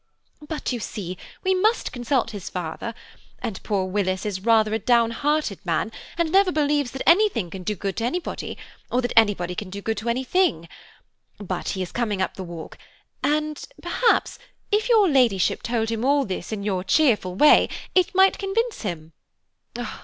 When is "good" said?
7.75-7.97, 9.79-9.97